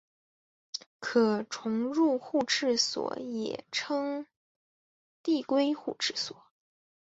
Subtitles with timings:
[0.99, 4.25] 可重入互斥锁也称
[5.21, 6.43] 递归互斥锁。